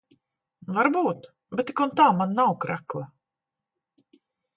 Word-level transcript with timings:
Varbūt. 0.77 1.27
Bet 1.59 1.67
tik 1.71 1.83
un 1.85 1.93
tā 1.99 2.07
man 2.21 2.33
nav 2.39 2.55
krekla. 2.65 3.05